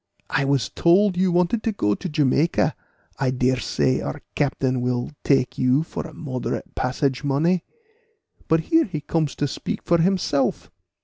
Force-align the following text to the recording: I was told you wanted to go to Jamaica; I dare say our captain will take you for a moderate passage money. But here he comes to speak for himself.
I 0.31 0.45
was 0.45 0.67
told 0.69 1.15
you 1.15 1.31
wanted 1.31 1.61
to 1.61 1.71
go 1.71 1.93
to 1.93 2.09
Jamaica; 2.09 2.75
I 3.19 3.29
dare 3.29 3.59
say 3.59 4.01
our 4.01 4.23
captain 4.33 4.81
will 4.81 5.11
take 5.23 5.59
you 5.59 5.83
for 5.83 6.07
a 6.07 6.13
moderate 6.15 6.73
passage 6.73 7.23
money. 7.23 7.63
But 8.47 8.61
here 8.61 8.85
he 8.85 9.01
comes 9.01 9.35
to 9.35 9.47
speak 9.47 9.83
for 9.83 9.99
himself. 9.99 10.71